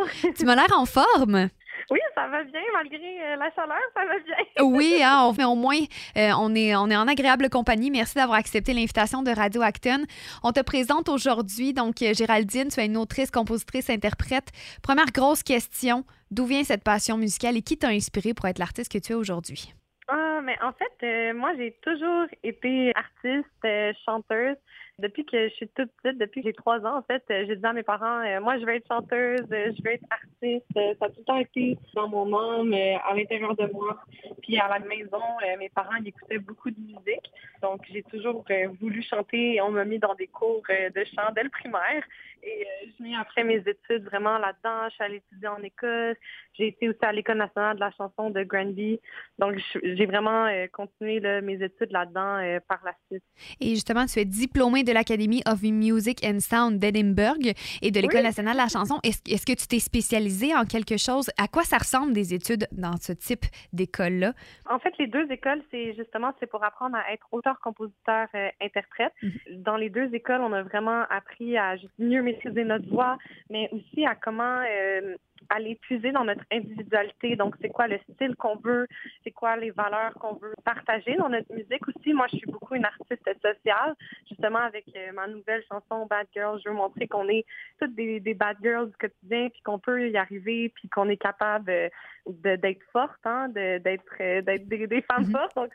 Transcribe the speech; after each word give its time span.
Bonjour. 0.00 0.34
Tu 0.36 0.44
m'as 0.44 0.54
l'air 0.54 0.76
en 0.76 0.86
forme. 0.86 1.48
Oui, 1.90 1.98
ça 2.14 2.28
va 2.28 2.44
bien, 2.44 2.60
malgré 2.72 2.98
euh, 2.98 3.36
la 3.36 3.50
chaleur, 3.52 3.80
ça 3.94 4.04
va 4.04 4.18
bien. 4.18 4.36
Oui, 4.64 5.00
hein, 5.02 5.22
on, 5.24 5.32
mais 5.32 5.44
au 5.44 5.56
moins, 5.56 5.80
euh, 6.16 6.30
on, 6.38 6.54
est, 6.54 6.76
on 6.76 6.88
est 6.88 6.96
en 6.96 7.08
agréable 7.08 7.50
compagnie. 7.50 7.90
Merci 7.90 8.14
d'avoir 8.14 8.38
accepté 8.38 8.72
l'invitation 8.72 9.22
de 9.22 9.30
Radio 9.30 9.62
Acton. 9.62 10.04
On 10.44 10.52
te 10.52 10.60
présente 10.60 11.08
aujourd'hui, 11.08 11.72
donc, 11.72 12.00
euh, 12.02 12.14
Géraldine, 12.14 12.68
tu 12.68 12.80
es 12.80 12.86
une 12.86 12.96
autrice, 12.96 13.30
compositrice, 13.30 13.90
interprète. 13.90 14.50
Première 14.82 15.10
grosse 15.12 15.42
question, 15.42 16.04
d'où 16.30 16.46
vient 16.46 16.62
cette 16.62 16.84
passion 16.84 17.16
musicale 17.16 17.56
et 17.56 17.62
qui 17.62 17.76
t'a 17.76 17.88
inspiré 17.88 18.34
pour 18.34 18.46
être 18.46 18.58
l'artiste 18.58 18.92
que 18.92 18.98
tu 18.98 19.12
es 19.12 19.16
aujourd'hui? 19.16 19.74
Ah, 20.06 20.40
mais 20.42 20.56
en 20.62 20.72
fait, 20.72 21.32
moi, 21.32 21.52
j'ai 21.56 21.76
toujours 21.82 22.26
été 22.44 22.92
artiste, 22.94 23.96
chanteuse 24.04 24.56
depuis 25.00 25.24
que 25.24 25.48
je 25.48 25.54
suis 25.54 25.68
toute 25.68 25.90
petite, 26.02 26.18
depuis 26.18 26.42
que 26.42 26.48
j'ai 26.48 26.52
trois 26.52 26.78
ans, 26.80 26.98
en 26.98 27.02
fait, 27.02 27.22
euh, 27.30 27.44
j'ai 27.46 27.56
dit 27.56 27.66
à 27.66 27.72
mes 27.72 27.82
parents, 27.82 28.20
euh, 28.20 28.40
moi, 28.40 28.58
je 28.58 28.64
veux 28.64 28.74
être 28.74 28.86
chanteuse, 28.86 29.46
euh, 29.52 29.72
je 29.76 29.82
veux 29.82 29.92
être 29.92 30.04
artiste. 30.10 30.66
ça 30.74 31.06
a 31.06 31.08
tout 31.08 31.18
le 31.18 31.24
temps 31.24 31.38
été 31.38 31.78
dans 31.94 32.08
mon 32.08 32.26
âme, 32.36 32.72
à 32.72 33.14
l'intérieur 33.14 33.56
de 33.56 33.66
moi. 33.72 33.98
Puis 34.42 34.58
à 34.58 34.68
la 34.68 34.78
maison, 34.80 35.22
mes 35.58 35.68
parents 35.68 35.96
écoutaient 36.04 36.38
beaucoup 36.38 36.70
de 36.70 36.80
musique. 36.80 37.30
Donc, 37.62 37.82
j'ai 37.92 38.02
toujours 38.04 38.44
voulu 38.80 39.02
chanter 39.02 39.60
on 39.60 39.70
m'a 39.70 39.84
mis 39.84 39.98
dans 39.98 40.14
des 40.14 40.26
cours 40.26 40.62
de 40.68 41.04
chant 41.04 41.30
dès 41.34 41.42
le 41.42 41.50
primaire. 41.50 42.02
Et 42.42 42.66
je 42.86 43.02
mis 43.02 43.14
après 43.14 43.44
mes 43.44 43.58
études 43.58 44.04
vraiment 44.04 44.38
là-dedans. 44.38 44.88
Je 44.88 44.94
suis 44.94 45.04
allée 45.04 45.16
étudier 45.16 45.48
en 45.48 45.62
Écosse. 45.62 46.16
J'ai 46.54 46.68
été 46.68 46.88
aussi 46.88 46.98
à 47.02 47.12
l'École 47.12 47.36
nationale 47.36 47.76
de 47.76 47.80
la 47.80 47.90
chanson 47.90 48.30
de 48.30 48.42
Granby. 48.42 48.98
Donc, 49.38 49.60
j'ai 49.82 50.06
vraiment 50.06 50.48
continué 50.72 51.20
mes 51.42 51.62
études 51.62 51.92
là-dedans 51.92 52.60
par 52.66 52.80
la 52.84 52.94
suite. 53.06 53.24
Et 53.60 53.70
justement, 53.70 54.06
tu 54.06 54.18
es 54.20 54.24
diplômée 54.24 54.82
de 54.82 54.89
de 54.90 54.94
l'Academy 54.94 55.40
of 55.46 55.62
Music 55.62 56.18
and 56.24 56.40
Sound 56.40 56.78
d'Edinburgh 56.80 57.52
et 57.80 57.90
de 57.92 58.00
l'École 58.00 58.22
nationale 58.22 58.54
de 58.54 58.58
la 58.58 58.68
chanson. 58.68 58.98
Est-ce 59.04 59.46
que 59.46 59.52
tu 59.52 59.66
t'es 59.68 59.78
spécialisée 59.78 60.54
en 60.54 60.64
quelque 60.64 60.96
chose? 60.96 61.30
À 61.38 61.46
quoi 61.46 61.62
ça 61.62 61.78
ressemble 61.78 62.12
des 62.12 62.34
études 62.34 62.66
dans 62.72 62.96
ce 62.96 63.12
type 63.12 63.44
d'école-là? 63.72 64.32
En 64.68 64.80
fait, 64.80 64.92
les 64.98 65.06
deux 65.06 65.30
écoles, 65.30 65.62
c'est 65.70 65.94
justement 65.94 66.32
c'est 66.40 66.50
pour 66.50 66.64
apprendre 66.64 66.96
à 66.96 67.12
être 67.12 67.26
auteur, 67.30 67.60
compositeur, 67.60 68.26
euh, 68.34 68.48
interprète. 68.60 69.12
Mhm. 69.22 69.62
Dans 69.62 69.76
les 69.76 69.90
deux 69.90 70.12
écoles, 70.12 70.40
on 70.40 70.52
a 70.52 70.62
vraiment 70.62 71.04
appris 71.08 71.56
à 71.56 71.76
mieux 71.98 72.22
maîtriser 72.22 72.64
notre 72.64 72.88
voix, 72.88 73.16
mais 73.48 73.68
aussi 73.70 74.04
à 74.04 74.16
comment 74.16 74.64
euh, 74.68 75.14
aller 75.50 75.74
puiser 75.74 76.12
dans 76.12 76.24
notre 76.24 76.44
individualité. 76.52 77.36
Donc, 77.36 77.56
c'est 77.60 77.68
quoi 77.68 77.88
le 77.88 77.98
style 78.12 78.36
qu'on 78.36 78.56
veut, 78.56 78.86
c'est 79.24 79.32
quoi 79.32 79.56
les 79.56 79.70
valeurs 79.70 80.14
qu'on 80.14 80.34
veut 80.34 80.54
partager 80.64 81.16
dans 81.16 81.28
notre 81.28 81.52
musique 81.52 81.86
aussi? 81.88 82.14
Moi, 82.14 82.26
je 82.32 82.38
suis 82.38 82.50
beaucoup 82.50 82.76
une 82.76 82.84
artiste 82.84 83.28
sociale. 83.42 83.94
Justement, 84.28 84.60
avec 84.60 84.84
euh, 84.96 85.12
ma 85.12 85.26
nouvelle 85.26 85.62
chanson 85.70 86.06
Bad 86.06 86.28
Girls, 86.32 86.60
je 86.64 86.70
veux 86.70 86.74
montrer 86.74 87.08
qu'on 87.08 87.28
est 87.28 87.44
toutes 87.80 87.94
des, 87.94 88.20
bad 88.34 88.56
girls 88.62 88.90
du 88.90 88.96
quotidien, 88.96 89.48
puis 89.50 89.60
qu'on 89.62 89.78
peut 89.78 90.08
y 90.08 90.16
arriver, 90.16 90.72
puis 90.74 90.88
qu'on 90.88 91.08
est 91.08 91.16
capable 91.16 91.70
euh, 91.70 91.88
d'être 92.26 92.82
forte, 92.92 93.20
hein, 93.24 93.48
d'être 93.48 94.04
euh, 94.20 94.42
d'être 94.42 94.68
des, 94.68 95.02
femmes 95.02 95.24
mm-hmm. 95.24 95.32
fortes. 95.32 95.56
Donc, 95.56 95.72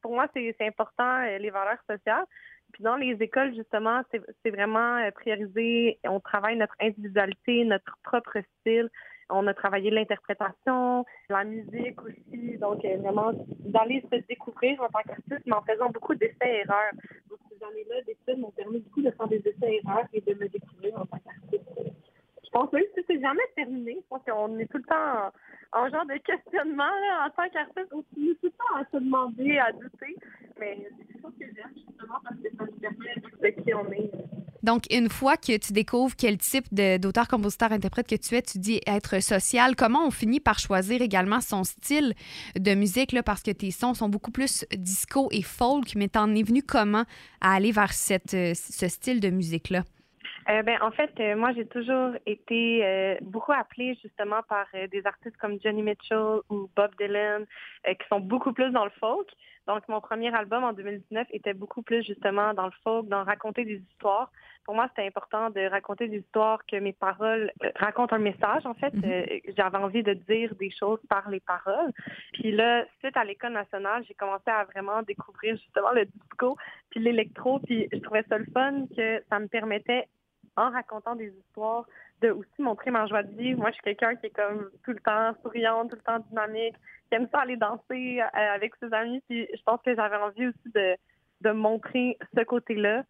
pour 0.00 0.14
moi, 0.14 0.26
c'est 0.34 0.54
important, 0.60 1.22
les 1.38 1.50
valeurs 1.50 1.82
sociales. 1.88 2.24
Puis 2.72 2.82
dans 2.82 2.96
les 2.96 3.12
écoles, 3.20 3.54
justement, 3.54 4.02
c'est 4.10 4.50
vraiment 4.50 4.96
euh, 4.96 5.10
prioriser. 5.10 5.98
On 6.04 6.20
travaille 6.20 6.56
notre 6.56 6.74
individualité, 6.80 7.64
notre 7.64 7.96
propre 8.02 8.38
style. 8.60 8.88
On 9.30 9.46
a 9.46 9.54
travaillé 9.54 9.90
l'interprétation, 9.90 11.04
la 11.30 11.44
musique 11.44 12.02
aussi. 12.02 12.58
Donc, 12.58 12.84
euh, 12.84 12.96
vraiment, 12.98 13.32
d'aller 13.60 14.02
se 14.10 14.16
découvrir 14.26 14.80
en 14.82 14.88
tant 14.88 15.00
qu'artiste, 15.06 15.46
mais 15.46 15.54
en 15.54 15.62
faisant 15.62 15.90
beaucoup 15.90 16.14
d'essais-erreurs. 16.14 16.92
Donc, 17.30 17.38
ces 17.50 17.64
années-là 17.64 18.02
d'études 18.02 18.40
m'ont 18.40 18.50
permis 18.50 18.80
beaucoup 18.80 19.02
de 19.02 19.10
faire 19.10 19.28
des 19.28 19.38
essais-erreurs 19.38 20.06
et 20.12 20.20
de 20.20 20.34
me 20.34 20.48
découvrir 20.48 21.00
en 21.00 21.06
tant 21.06 21.18
qu'artiste. 21.18 21.68
Je 22.44 22.50
pense 22.50 22.72
même 22.72 22.84
que 22.94 23.00
c'est 23.06 23.20
jamais 23.20 23.42
terminé. 23.56 23.96
Je 24.02 24.06
pense 24.08 24.22
qu'on 24.24 24.58
est 24.58 24.66
tout 24.66 24.76
le 24.78 24.84
temps 24.84 25.32
en, 25.72 25.88
genre 25.88 26.04
de 26.04 26.18
questionnement 26.18 26.92
en 27.24 27.30
tant 27.30 27.48
qu'artiste. 27.48 27.88
On 27.92 28.02
continue 28.02 28.36
tout 28.36 28.46
le 28.46 28.50
temps 28.50 28.76
à 28.76 28.84
se 28.92 29.02
demander, 29.02 29.58
à 29.58 29.72
douter. 29.72 30.16
Donc, 34.62 34.84
une 34.92 35.08
fois 35.08 35.36
que 35.36 35.56
tu 35.56 35.72
découvres 35.72 36.14
quel 36.16 36.38
type 36.38 36.72
d'auteur, 36.72 37.26
compositeur, 37.26 37.72
interprète 37.72 38.06
que 38.06 38.14
tu 38.14 38.36
es, 38.36 38.42
tu 38.42 38.58
dis 38.58 38.80
être 38.86 39.20
social. 39.20 39.74
Comment 39.74 40.06
on 40.06 40.10
finit 40.10 40.38
par 40.38 40.58
choisir 40.60 41.02
également 41.02 41.40
son 41.40 41.64
style 41.64 42.14
de 42.56 42.74
musique, 42.74 43.12
là, 43.12 43.24
parce 43.24 43.42
que 43.42 43.50
tes 43.50 43.72
sons 43.72 43.94
sont 43.94 44.08
beaucoup 44.08 44.30
plus 44.30 44.64
disco 44.76 45.28
et 45.32 45.42
folk, 45.42 45.94
mais 45.96 46.08
t'en 46.08 46.32
es 46.34 46.44
venu 46.44 46.62
comment 46.62 47.04
à 47.40 47.54
aller 47.54 47.72
vers 47.72 47.92
cette, 47.92 48.34
euh, 48.34 48.54
ce 48.54 48.86
style 48.86 49.18
de 49.18 49.30
musique-là? 49.30 49.82
Euh, 50.48 50.62
ben, 50.62 50.78
en 50.82 50.90
fait, 50.90 51.10
euh, 51.20 51.36
moi, 51.36 51.52
j'ai 51.52 51.66
toujours 51.66 52.12
été 52.26 52.84
euh, 52.84 53.16
beaucoup 53.22 53.52
appelée 53.52 53.96
justement 54.02 54.42
par 54.48 54.66
des 54.90 55.06
artistes 55.06 55.36
comme 55.36 55.58
Johnny 55.62 55.82
Mitchell 55.82 56.40
ou 56.50 56.68
Bob 56.74 56.90
Dylan, 56.98 57.46
qui 57.86 58.08
sont 58.08 58.20
beaucoup 58.20 58.52
plus 58.52 58.70
dans 58.70 58.84
le 58.84 58.90
folk. 58.98 59.28
Donc, 59.68 59.86
mon 59.88 60.00
premier 60.00 60.34
album 60.34 60.64
en 60.64 60.72
2019 60.72 61.28
était 61.30 61.54
beaucoup 61.54 61.82
plus 61.82 62.02
justement 62.04 62.52
dans 62.54 62.66
le 62.66 62.72
folk, 62.82 63.06
dans 63.06 63.22
raconter 63.22 63.64
des 63.64 63.80
histoires. 63.92 64.32
Pour 64.64 64.74
moi, 64.74 64.88
c'était 64.88 65.06
important 65.06 65.50
de 65.50 65.60
raconter 65.68 66.08
des 66.08 66.18
histoires, 66.18 66.64
que 66.66 66.76
mes 66.76 66.92
paroles 66.92 67.52
racontent 67.76 68.16
un 68.16 68.20
message. 68.20 68.66
En 68.66 68.74
fait, 68.74 68.92
mm-hmm. 68.94 69.54
j'avais 69.56 69.78
envie 69.78 70.02
de 70.02 70.14
dire 70.14 70.54
des 70.56 70.70
choses 70.70 71.00
par 71.08 71.28
les 71.30 71.40
paroles. 71.40 71.92
Puis 72.32 72.50
là, 72.52 72.84
suite 73.00 73.16
à 73.16 73.24
l'école 73.24 73.52
nationale, 73.52 74.04
j'ai 74.08 74.14
commencé 74.14 74.50
à 74.50 74.64
vraiment 74.64 75.02
découvrir 75.02 75.56
justement 75.56 75.92
le 75.92 76.06
disco 76.06 76.56
puis 76.90 77.00
l'électro. 77.00 77.60
Puis 77.60 77.88
je 77.92 77.98
trouvais 77.98 78.24
ça 78.28 78.38
le 78.38 78.46
fun 78.52 78.86
que 78.96 79.22
ça 79.30 79.38
me 79.38 79.46
permettait 79.46 80.08
en 80.56 80.70
racontant 80.70 81.16
des 81.16 81.28
histoires, 81.28 81.84
de 82.20 82.30
aussi 82.30 82.60
montrer 82.62 82.90
ma 82.90 83.06
joie 83.06 83.22
de 83.22 83.34
vivre. 83.34 83.60
Moi, 83.60 83.70
je 83.70 83.74
suis 83.74 83.82
quelqu'un 83.82 84.14
qui 84.16 84.26
est 84.26 84.36
comme 84.36 84.70
tout 84.84 84.92
le 84.92 85.00
temps 85.00 85.34
souriante, 85.42 85.90
tout 85.90 85.96
le 85.96 86.02
temps 86.02 86.18
dynamique, 86.30 86.74
qui 87.08 87.14
aime 87.14 87.28
ça 87.32 87.40
aller 87.40 87.56
danser 87.56 88.20
euh, 88.20 88.54
avec 88.54 88.74
ses 88.76 88.92
amis. 88.92 89.22
Puis 89.28 89.48
je 89.54 89.62
pense 89.64 89.80
que 89.82 89.94
j'avais 89.94 90.16
envie 90.16 90.46
aussi 90.46 90.72
de, 90.74 90.96
de 91.40 91.50
montrer 91.50 92.18
ce 92.36 92.42
côté-là, 92.44 93.04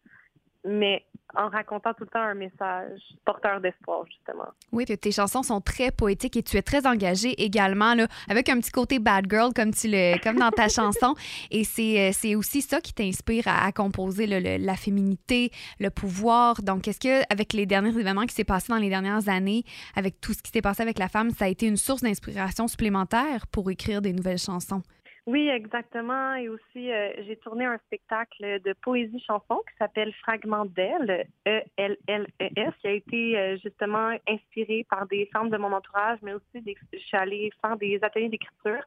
mais 0.65 1.05
en 1.35 1.49
racontant 1.49 1.93
tout 1.93 2.03
le 2.03 2.09
temps 2.09 2.21
un 2.21 2.35
message 2.35 2.99
porteur 3.25 3.59
d'espoir, 3.59 4.05
justement. 4.05 4.49
Oui, 4.71 4.85
tes 4.85 5.11
chansons 5.11 5.43
sont 5.43 5.61
très 5.61 5.91
poétiques 5.91 6.37
et 6.37 6.43
tu 6.43 6.57
es 6.57 6.61
très 6.61 6.85
engagée 6.85 7.41
également, 7.43 7.95
là, 7.95 8.07
avec 8.29 8.49
un 8.49 8.59
petit 8.59 8.71
côté 8.71 8.99
bad 8.99 9.25
girl, 9.29 9.51
comme, 9.53 9.73
tu 9.73 9.87
le, 9.89 10.21
comme 10.21 10.37
dans 10.37 10.51
ta 10.51 10.67
chanson. 10.69 11.15
Et 11.49 11.63
c'est, 11.63 12.09
euh, 12.09 12.11
c'est 12.13 12.35
aussi 12.35 12.61
ça 12.61 12.81
qui 12.81 12.93
t'inspire 12.93 13.47
à, 13.47 13.71
composer 13.71 14.27
la 14.27 14.75
féminité, 14.75 15.51
le 15.79 15.89
pouvoir. 15.89 16.61
Donc, 16.61 16.87
est-ce 16.87 16.99
que, 16.99 17.23
avec 17.31 17.53
les 17.53 17.65
derniers 17.65 17.97
événements 17.97 18.25
qui 18.25 18.35
s'est 18.35 18.43
passé 18.43 18.71
dans 18.71 18.77
les 18.77 18.89
dernières 18.89 19.27
années, 19.29 19.63
avec 19.95 20.21
tout 20.21 20.33
ce 20.33 20.43
qui 20.43 20.51
s'est 20.51 20.61
passé 20.61 20.83
avec 20.83 20.99
la 20.99 21.07
femme, 21.07 21.31
ça 21.31 21.45
a 21.45 21.47
été 21.47 21.65
une 21.65 21.77
source 21.77 22.03
d'inspiration 22.03 22.67
supplémentaire 22.67 23.47
pour 23.47 23.71
écrire 23.71 24.01
des 24.01 24.13
nouvelles 24.13 24.37
chansons? 24.37 24.83
Oui, 25.25 25.47
exactement. 25.47 26.35
Et 26.35 26.49
aussi, 26.49 26.91
euh, 26.91 27.13
j'ai 27.25 27.37
tourné 27.37 27.65
un 27.65 27.77
spectacle 27.85 28.59
de 28.61 28.73
poésie-chanson 28.81 29.61
qui 29.69 29.77
s'appelle 29.77 30.13
Fragment 30.15 30.65
d'elle, 30.65 31.27
E-L-L-E-S, 31.47 32.73
qui 32.81 32.87
a 32.87 32.91
été 32.91 33.39
euh, 33.39 33.57
justement 33.63 34.17
inspiré 34.27 34.85
par 34.89 35.07
des 35.07 35.29
femmes 35.31 35.49
de 35.49 35.55
mon 35.55 35.71
entourage, 35.71 36.19
mais 36.23 36.33
aussi 36.33 36.61
des, 36.61 36.75
je 36.91 36.97
suis 36.97 37.15
allée 37.15 37.51
faire 37.61 37.77
des 37.77 37.99
ateliers 38.01 38.27
d'écriture 38.27 38.83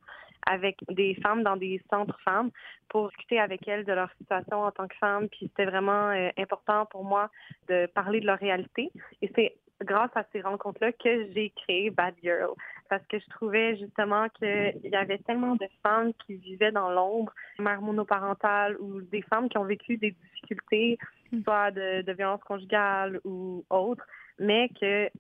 avec 0.47 0.77
des 0.91 1.15
femmes 1.23 1.43
dans 1.43 1.57
des 1.57 1.83
centres 1.91 2.21
femmes 2.21 2.51
pour 2.91 3.09
discuter 3.09 3.41
avec 3.41 3.67
elles 3.67 3.87
de 3.87 3.93
leur 3.93 4.11
situation 4.21 4.63
en 4.63 4.71
tant 4.71 4.89
que 4.89 4.97
femme. 4.97 5.29
Puis 5.31 5.47
c'était 5.47 5.65
vraiment 5.65 6.11
euh, 6.11 6.29
important 6.37 6.85
pour 6.87 7.05
moi 7.05 7.31
de 7.69 7.87
parler 7.87 8.21
de 8.21 8.27
leur 8.27 8.39
réalité. 8.39 8.91
Et 9.23 9.33
c'est 9.35 9.57
grâce 9.83 10.11
à 10.15 10.25
ces 10.33 10.43
rencontres-là 10.43 10.93
que 10.93 11.33
j'ai 11.33 11.51
créé 11.51 11.91
Bad 11.91 12.15
Girl 12.23 12.53
parce 12.89 13.05
que 13.07 13.19
je 13.19 13.29
trouvais 13.31 13.77
justement 13.77 14.29
qu'il 14.31 14.81
y 14.85 14.97
avait 14.97 15.19
tellement 15.19 15.57
de 15.57 15.67
femmes 15.83 16.13
qui 16.27 16.35
vivaient 16.37 16.73
dans 16.73 16.91
l'ombre, 16.91 17.33
mères 17.59 17.83
monoparentales 17.83 18.77
ou 18.81 19.01
des 19.03 19.23
femmes 19.23 19.49
qui 19.49 19.59
ont 19.59 19.65
vécu 19.65 19.97
des 19.97 20.11
difficultés, 20.11 20.99
hmm. 21.33 21.43
soit 21.43 21.71
de, 21.71 22.03
de 22.03 22.13
violence 22.13 22.43
conjugale 22.45 23.21
ou 23.25 23.65
autres, 23.71 24.07
mais 24.39 24.69
que 24.81 25.11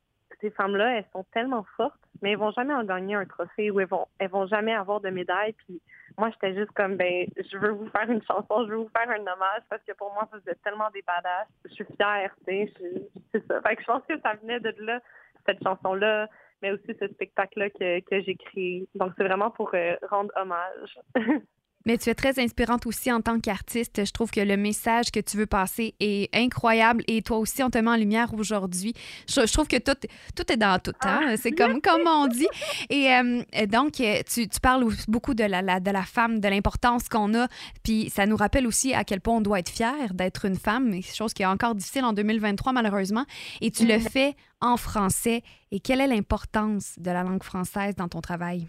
ces 0.41 0.51
femmes-là, 0.51 0.99
elles 0.99 1.07
sont 1.13 1.25
tellement 1.33 1.65
fortes, 1.77 2.01
mais 2.21 2.33
elles 2.33 2.39
vont 2.39 2.51
jamais 2.51 2.75
en 2.75 2.85
gagner 2.85 3.15
un 3.15 3.25
trophée 3.25 3.71
ou 3.71 3.81
elles 3.81 3.89
vont, 3.89 4.07
elles 4.19 4.31
vont 4.31 4.47
jamais 4.47 4.75
avoir 4.75 5.01
de 5.01 5.09
médaille. 5.09 5.55
Puis 5.55 5.81
moi, 6.19 6.31
j'étais 6.31 6.55
juste 6.55 6.73
comme, 6.73 6.97
ben, 6.97 7.27
je 7.37 7.59
veux 7.59 7.71
vous 7.71 7.89
faire 7.91 8.11
une 8.11 8.23
chanson, 8.23 8.65
je 8.67 8.73
veux 8.73 8.77
vous 8.77 8.91
faire 8.97 9.09
un 9.09 9.21
hommage 9.21 9.63
parce 9.69 9.83
que 9.85 9.93
pour 9.93 10.13
moi, 10.13 10.29
vous 10.33 10.51
êtes 10.51 10.61
tellement 10.63 10.91
des 10.93 11.03
badass. 11.03 11.49
Je 11.65 11.75
suis 11.75 11.87
fière, 11.97 12.35
tu 12.47 12.67
sais, 12.67 12.73
c'est 13.33 13.47
ça. 13.47 13.61
Fait 13.63 13.77
que 13.77 13.83
je 13.83 13.87
pense 13.87 14.03
que 14.09 14.19
ça 14.21 14.35
venait 14.35 14.61
de 14.61 14.75
là 14.81 15.01
cette 15.47 15.63
chanson-là, 15.63 16.29
mais 16.63 16.73
aussi 16.73 16.97
ce 17.01 17.07
spectacle-là 17.09 17.71
que, 17.71 18.01
créé. 18.35 18.89
Donc, 18.95 19.13
c'est 19.17 19.25
vraiment 19.25 19.51
pour 19.51 19.73
rendre 20.11 20.33
hommage. 20.37 20.99
Mais 21.87 21.97
tu 21.99 22.11
es 22.11 22.15
très 22.15 22.39
inspirante 22.39 22.85
aussi 22.87 23.11
en 23.11 23.21
tant 23.21 23.41
qu'artiste. 23.41 24.05
Je 24.05 24.13
trouve 24.13 24.31
que 24.31 24.41
le 24.41 24.57
message 24.57 25.11
que 25.11 25.21
tu 25.21 25.37
veux 25.37 25.47
passer 25.47 25.95
est 26.01 26.35
incroyable 26.37 27.03
et 27.07 27.23
toi 27.23 27.39
aussi, 27.39 27.63
on 27.63 27.71
te 27.71 27.79
met 27.79 27.91
en 27.91 27.97
lumière 27.97 28.35
aujourd'hui. 28.35 28.93
Je, 29.29 29.51
trouve 29.53 29.69
que 29.69 29.79
tout, 29.79 29.97
tout 30.35 30.53
est 30.53 30.57
dans 30.57 30.79
tout. 30.79 30.93
Hein? 31.03 31.21
Ah, 31.29 31.37
C'est 31.37 31.53
comme, 31.53 31.81
comme 31.81 32.07
on 32.07 32.27
dit. 32.27 32.49
Et 32.91 33.11
euh, 33.13 33.67
donc, 33.67 33.93
tu, 33.93 34.49
tu, 34.49 34.61
parles 34.61 34.85
beaucoup 35.09 35.35
de 35.35 35.45
la, 35.45 35.81
de 35.81 35.91
la 35.91 36.03
femme, 36.03 36.41
de 36.41 36.49
l'importance 36.49 37.09
qu'on 37.09 37.35
a. 37.35 37.47
Puis 37.83 38.11
ça 38.11 38.27
nous 38.27 38.37
rappelle 38.37 38.67
aussi 38.67 38.93
à 38.93 39.05
quel 39.05 39.21
point 39.21 39.37
on 39.37 39.41
doit 39.41 39.61
être 39.61 39.71
fier 39.71 40.13
d'être 40.13 40.45
une 40.45 40.57
femme, 40.57 40.93
chose 41.03 41.33
qui 41.33 41.43
est 41.43 41.47
encore 41.47 41.75
difficile 41.75 42.05
en 42.05 42.13
2023, 42.13 42.73
malheureusement. 42.73 43.25
Et 43.61 43.71
tu 43.71 43.87
le 43.87 43.99
fais 43.99 44.35
en 44.61 44.77
français. 44.77 45.43
Et 45.71 45.81
quelle 45.81 46.01
est 46.01 46.07
l'importance 46.07 46.99
de 46.99 47.11
la 47.11 47.23
langue 47.23 47.43
française 47.43 47.95
dans 47.95 48.09
ton 48.09 48.21
travail? 48.21 48.67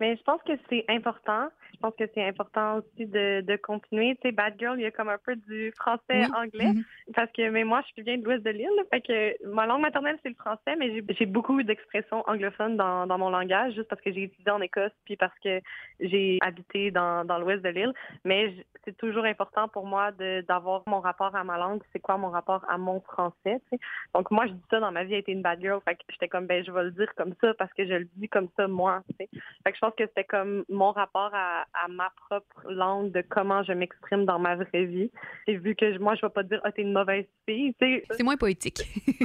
Mais 0.00 0.16
je 0.16 0.22
pense 0.22 0.40
que 0.46 0.52
c'est 0.68 0.84
important. 0.88 1.48
Je 1.78 1.86
pense 1.86 1.94
que 1.96 2.10
c'est 2.12 2.24
important 2.24 2.78
aussi 2.78 3.06
de, 3.06 3.40
de 3.40 3.56
continuer. 3.56 4.16
Tu 4.16 4.22
sais, 4.28 4.32
Bad 4.32 4.54
Girl, 4.58 4.76
il 4.78 4.82
y 4.82 4.86
a 4.86 4.90
comme 4.90 5.08
un 5.08 5.18
peu 5.18 5.36
du 5.36 5.72
français-anglais. 5.78 6.72
Mhm. 6.72 6.84
Parce 7.14 7.30
que 7.30 7.48
mais 7.50 7.62
moi, 7.62 7.82
je 7.96 8.02
viens 8.02 8.18
de 8.18 8.24
l'ouest 8.24 8.42
de 8.42 8.50
l'île. 8.50 8.68
Fait 8.90 9.00
que 9.00 9.46
ma 9.46 9.64
langue 9.64 9.82
maternelle, 9.82 10.18
c'est 10.24 10.28
le 10.28 10.34
français, 10.34 10.74
mais 10.76 11.04
j'ai 11.10 11.26
beaucoup 11.26 11.62
d'expressions 11.62 12.24
anglophones 12.26 12.76
dans, 12.76 13.06
dans 13.06 13.16
mon 13.16 13.30
langage, 13.30 13.74
juste 13.74 13.88
parce 13.88 14.02
que 14.02 14.12
j'ai 14.12 14.24
étudié 14.24 14.50
en 14.50 14.60
Écosse, 14.60 14.90
puis 15.04 15.16
parce 15.16 15.38
que 15.38 15.60
j'ai 16.00 16.38
habité 16.40 16.90
dans, 16.90 17.24
dans 17.24 17.38
l'ouest 17.38 17.62
de 17.62 17.68
l'île. 17.68 17.92
Mais 18.24 18.52
c'est 18.84 18.96
toujours 18.96 19.24
important 19.24 19.68
pour 19.68 19.86
moi 19.86 20.10
d'avoir 20.48 20.82
mon 20.86 20.98
rapport 20.98 21.36
à 21.36 21.44
ma 21.44 21.58
langue. 21.58 21.82
C'est 21.92 22.00
quoi 22.00 22.16
mon 22.16 22.30
rapport 22.30 22.64
à 22.68 22.76
mon 22.76 23.00
français, 23.02 23.36
tu 23.44 23.60
sais? 23.70 23.78
Donc 24.14 24.32
moi, 24.32 24.46
je 24.46 24.52
dis 24.52 24.64
ça 24.68 24.80
dans 24.80 24.90
ma 24.90 25.04
vie, 25.04 25.14
a 25.14 25.18
été 25.18 25.30
une 25.30 25.42
bad 25.42 25.60
girl. 25.60 25.80
Fait 25.84 25.94
que 25.94 26.02
j'étais 26.10 26.28
comme, 26.28 26.46
ben, 26.46 26.64
je 26.64 26.72
vais 26.72 26.82
le 26.82 26.90
dire 26.90 27.14
comme 27.14 27.34
ça 27.40 27.54
parce 27.54 27.72
que 27.72 27.86
je 27.86 27.94
le 27.94 28.08
dis 28.16 28.28
comme 28.28 28.48
ça, 28.56 28.66
moi, 28.66 29.02
tu 29.10 29.16
sais? 29.20 29.28
Fait 29.62 29.70
que 29.70 29.76
je 29.76 29.80
pense 29.80 29.94
que 29.94 30.06
c'était 30.06 30.24
comme 30.24 30.64
mon 30.68 30.90
rapport 30.90 31.30
à, 31.32 31.66
à, 31.74 31.88
ma 31.88 32.10
propre 32.28 32.70
langue, 32.70 33.12
de 33.12 33.22
comment 33.28 33.62
je 33.62 33.72
m'exprime 33.72 34.24
dans 34.24 34.38
ma 34.38 34.56
vraie 34.56 34.84
vie. 34.84 35.10
Et 35.46 35.56
vu 35.56 35.74
que 35.74 35.98
moi, 35.98 36.14
je 36.14 36.26
vais 36.26 36.32
pas 36.32 36.42
dire, 36.42 36.60
ah, 36.64 36.72
t'es 36.72 36.82
une 36.82 36.92
mauvaise 36.92 37.26
fille. 37.46 37.74
C'est 37.78 38.22
moins 38.22 38.36
poétique. 38.36 38.82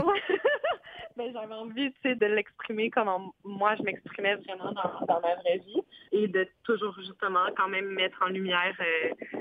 ben, 1.15 1.31
j'avais 1.33 1.53
envie 1.53 1.93
de 2.03 2.25
l'exprimer 2.25 2.89
comme 2.89 3.09
moi 3.43 3.75
je 3.75 3.83
m'exprimais 3.83 4.35
vraiment 4.35 4.71
dans, 4.71 5.05
dans, 5.05 5.21
ma 5.21 5.35
vraie 5.35 5.59
vie 5.65 5.81
et 6.11 6.27
de 6.27 6.47
toujours 6.63 6.95
justement 6.99 7.45
quand 7.55 7.69
même 7.69 7.89
mettre 7.89 8.21
en 8.21 8.29
lumière 8.29 8.75
euh, 8.79 9.39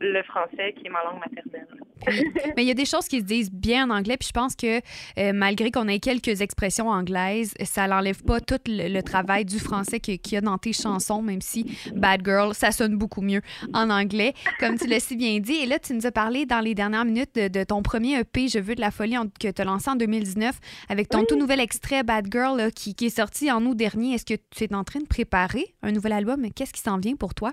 le 0.00 0.22
français, 0.22 0.72
qui 0.74 0.86
est 0.86 0.90
ma 0.90 1.04
langue 1.04 1.20
maternelle. 1.20 1.83
Mais 2.56 2.64
il 2.64 2.66
y 2.66 2.70
a 2.70 2.74
des 2.74 2.84
choses 2.84 3.06
qui 3.08 3.20
se 3.20 3.24
disent 3.24 3.50
bien 3.50 3.88
en 3.88 3.96
anglais, 3.96 4.16
puis 4.16 4.28
je 4.28 4.32
pense 4.32 4.54
que 4.54 4.80
euh, 5.18 5.32
malgré 5.32 5.70
qu'on 5.70 5.88
ait 5.88 5.98
quelques 5.98 6.40
expressions 6.40 6.88
anglaises, 6.88 7.54
ça 7.64 7.86
n'enlève 7.86 8.22
pas 8.22 8.40
tout 8.40 8.58
le, 8.66 9.00
travail 9.02 9.44
du 9.44 9.58
français 9.58 10.00
qu'il 10.00 10.20
y 10.32 10.36
a 10.36 10.40
dans 10.40 10.58
tes 10.58 10.72
chansons, 10.72 11.20
même 11.20 11.42
si 11.42 11.76
Bad 11.94 12.22
Girl, 12.24 12.54
ça 12.54 12.72
sonne 12.72 12.96
beaucoup 12.96 13.20
mieux 13.20 13.42
en 13.72 13.90
anglais, 13.90 14.34
comme 14.60 14.78
tu 14.78 14.86
l'as 14.86 15.00
si 15.00 15.16
bien 15.16 15.38
dit. 15.40 15.54
Et 15.54 15.66
là, 15.66 15.78
tu 15.78 15.94
nous 15.94 16.06
as 16.06 16.12
parlé 16.12 16.46
dans 16.46 16.60
les 16.60 16.74
dernières 16.74 17.04
minutes 17.04 17.34
de, 17.34 17.64
ton 17.64 17.82
premier 17.82 18.20
EP, 18.20 18.48
Je 18.48 18.58
veux 18.58 18.74
de 18.74 18.80
la 18.80 18.90
folie, 18.90 19.16
que 19.38 19.50
tu 19.50 19.62
as 19.62 19.64
lancé 19.64 19.90
en 19.90 19.96
2019, 19.96 20.58
avec 20.88 21.08
ton 21.08 21.24
tout 21.24 21.36
nouvel 21.36 21.60
extrait 21.60 22.02
Bad 22.02 22.28
Girl 22.30 22.72
qui, 22.72 22.94
qui 22.94 23.06
est 23.06 23.16
sorti 23.16 23.50
en 23.50 23.64
août 23.66 23.76
dernier. 23.76 24.14
Est-ce 24.14 24.24
que 24.24 24.40
tu 24.50 24.64
es 24.64 24.74
en 24.74 24.84
train 24.84 25.00
de 25.00 25.06
préparer 25.06 25.74
un 25.82 25.92
nouvel 25.92 26.12
album? 26.12 26.46
Qu'est-ce 26.54 26.72
qui 26.72 26.80
s'en 26.80 26.98
vient 26.98 27.16
pour 27.16 27.34
toi? 27.34 27.50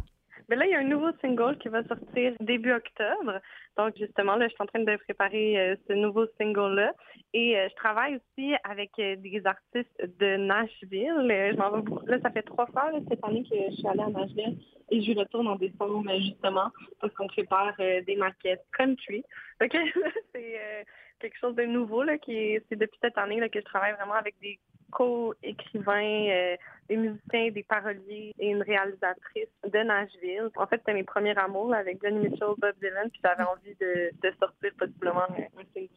Mais 0.51 0.57
là, 0.57 0.65
il 0.65 0.71
y 0.71 0.75
a 0.75 0.79
un 0.79 0.83
nouveau 0.83 1.11
single 1.21 1.57
qui 1.59 1.69
va 1.69 1.81
sortir 1.85 2.33
début 2.41 2.73
octobre. 2.73 3.39
Donc, 3.77 3.95
justement, 3.97 4.35
là, 4.35 4.49
je 4.49 4.53
suis 4.53 4.61
en 4.61 4.65
train 4.65 4.83
de 4.83 4.97
préparer 4.97 5.57
euh, 5.57 5.75
ce 5.87 5.93
nouveau 5.93 6.25
single-là. 6.37 6.93
Et 7.33 7.57
euh, 7.57 7.69
je 7.69 7.75
travaille 7.75 8.17
aussi 8.17 8.53
avec 8.65 8.91
euh, 8.99 9.15
des 9.15 9.41
artistes 9.45 10.19
de 10.19 10.35
Nashville. 10.35 11.15
je 11.29 11.55
m'en 11.55 11.71
vais 11.71 11.81
beaucoup. 11.81 12.05
Là, 12.05 12.19
ça 12.19 12.31
fait 12.31 12.41
trois 12.41 12.65
fois 12.65 12.91
cette 13.07 13.23
année 13.23 13.43
que 13.49 13.55
je 13.69 13.75
suis 13.75 13.87
allée 13.87 14.01
à 14.01 14.09
Nashville 14.09 14.57
et 14.89 15.01
je 15.01 15.17
retourne 15.17 15.47
en 15.47 15.55
décembre, 15.55 16.11
justement, 16.17 16.69
parce 16.99 17.13
qu'on 17.13 17.27
prépare 17.27 17.73
des 17.77 18.17
maquettes 18.17 18.65
country. 18.77 19.23
OK? 19.63 19.71
c'est 20.35 20.85
quelque 21.21 21.39
chose 21.39 21.55
de 21.55 21.63
nouveau, 21.63 22.03
là, 22.03 22.17
qui 22.17 22.59
c'est 22.67 22.75
depuis 22.75 22.99
cette 23.01 23.17
année 23.17 23.39
là, 23.39 23.47
que 23.47 23.61
je 23.61 23.65
travaille 23.65 23.93
vraiment 23.93 24.15
avec 24.15 24.35
des 24.41 24.59
co-écrivains, 24.91 26.57
des 26.91 26.97
musiciens, 26.97 27.51
des 27.51 27.63
paroliers 27.63 28.33
et 28.37 28.49
une 28.49 28.61
réalisatrice 28.61 29.47
de 29.63 29.79
Nashville. 29.79 30.49
En 30.57 30.67
fait, 30.67 30.77
c'était 30.77 30.93
mes 30.93 31.03
premiers 31.03 31.37
amours 31.37 31.73
avec 31.73 31.99
Johnny 32.03 32.19
Mitchell, 32.19 32.53
Bob 32.57 32.73
Dylan, 32.81 33.09
puis 33.09 33.21
j'avais 33.23 33.43
envie 33.43 33.75
de, 33.79 34.11
de 34.21 34.35
sortir 34.37 34.71
possiblement 34.77 35.23
un 35.23 35.63
single 35.73 35.89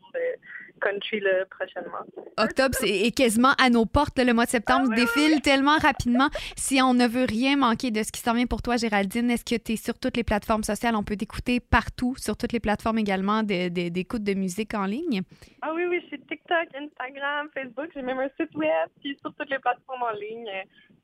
country 0.80 1.20
là, 1.20 1.44
prochainement. 1.50 2.04
Octobre 2.36 2.74
c'est 2.78 3.10
quasiment 3.10 3.52
à 3.58 3.70
nos 3.70 3.86
portes. 3.86 4.18
le 4.18 4.32
mois 4.32 4.44
de 4.44 4.50
septembre 4.50 4.88
ah 4.92 4.94
défile 4.94 5.40
tellement 5.40 5.78
rapidement. 5.78 6.28
Si 6.56 6.80
on 6.82 6.94
ne 6.94 7.06
veut 7.06 7.24
rien 7.24 7.56
manquer 7.56 7.90
de 7.90 8.02
ce 8.02 8.12
qui 8.12 8.20
s'en 8.20 8.34
vient 8.34 8.46
pour 8.46 8.62
toi, 8.62 8.76
Géraldine, 8.76 9.30
est-ce 9.30 9.44
que 9.44 9.60
tu 9.60 9.72
es 9.72 9.76
sur 9.76 9.98
toutes 9.98 10.16
les 10.16 10.24
plateformes 10.24 10.64
sociales? 10.64 10.94
On 10.96 11.02
peut 11.02 11.16
t'écouter 11.16 11.60
partout, 11.60 12.14
sur 12.16 12.36
toutes 12.36 12.52
les 12.52 12.60
plateformes 12.60 12.98
également 12.98 13.42
d'écoute 13.42 14.22
de, 14.22 14.32
de, 14.32 14.38
musique 14.38 14.74
en 14.74 14.84
ligne? 14.84 15.22
Ah 15.62 15.72
oui, 15.74 15.84
oui, 15.88 16.00
je 16.02 16.06
suis 16.08 16.20
TikTok, 16.20 16.68
Instagram, 16.74 17.48
Facebook. 17.54 17.88
J'ai 17.94 18.02
même 18.02 18.18
un 18.18 18.28
site 18.38 18.54
web, 18.54 18.88
puis 19.00 19.16
sur 19.20 19.32
toutes 19.34 19.50
les 19.50 19.58
plateformes 19.58 20.02
en 20.02 20.12
ligne 20.12 20.50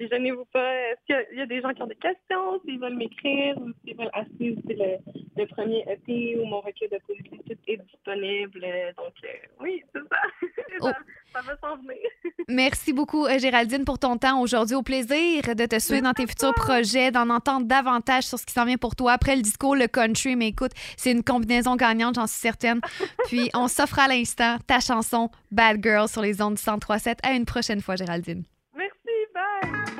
gênez-vous 0.08 0.46
pas. 0.52 0.74
Est-ce 0.74 1.06
qu'il 1.06 1.38
y, 1.38 1.42
a 1.42 1.46
des 1.46 1.60
gens 1.60 1.72
qui 1.74 1.82
ont 1.82 1.86
des 1.86 1.96
questions, 1.96 2.60
s'ils 2.64 2.78
veulent 2.78 2.96
m'écrire 2.96 3.56
ou 3.58 3.70
s'ils 3.84 3.96
veulent 3.96 4.10
acheter 4.12 4.56
le, 4.68 4.96
le, 5.36 5.46
premier 5.46 5.84
EP 5.88 6.38
ou 6.38 6.46
mon 6.46 6.60
recueil 6.60 6.88
de 6.88 6.98
poésie, 7.06 7.42
tout 7.46 7.56
est 7.66 7.76
disponible. 7.76 8.60
Donc, 8.96 9.14
euh, 9.24 9.28
oui, 9.60 9.82
c'est 9.94 10.00
ça. 10.00 10.20
Oh. 10.82 10.88
ça. 11.34 11.40
va 11.42 11.56
s'en 11.58 11.76
venir. 11.76 11.98
Merci 12.48 12.92
beaucoup, 12.92 13.26
euh, 13.26 13.38
Géraldine, 13.38 13.84
pour 13.84 13.98
ton 13.98 14.16
temps 14.16 14.40
aujourd'hui. 14.40 14.76
Au 14.76 14.82
plaisir 14.82 15.42
de 15.54 15.66
te 15.66 15.78
suivre 15.78 16.02
dans 16.02 16.12
tes 16.12 16.26
futurs 16.26 16.54
projets, 16.54 17.10
d'en 17.10 17.28
entendre 17.28 17.66
davantage 17.66 18.22
sur 18.22 18.38
ce 18.38 18.46
qui 18.46 18.52
s'en 18.54 18.64
vient 18.64 18.76
pour 18.76 18.94
toi. 18.96 19.12
Après 19.12 19.36
le 19.36 19.42
discours, 19.42 19.74
le 19.74 19.88
country, 19.88 20.36
mais 20.36 20.48
écoute, 20.48 20.70
c'est 20.96 21.10
une 21.10 21.24
combinaison 21.24 21.76
gagnante, 21.76 22.14
j'en 22.14 22.26
suis 22.26 22.38
certaine. 22.38 22.80
Puis, 23.26 23.50
on 23.52 23.68
s'offre 23.68 23.98
à 23.98 24.08
l'instant 24.08 24.56
ta 24.66 24.80
chanson 24.80 25.28
Bad 25.50 25.82
Girl 25.82 26.08
sur 26.08 26.22
les 26.22 26.40
ondes 26.40 26.54
du 26.54 26.62
103.7. 26.62 27.18
À 27.22 27.32
une 27.32 27.44
prochaine 27.44 27.80
fois, 27.80 27.96
Géraldine. 27.96 28.44
Je 29.62 29.99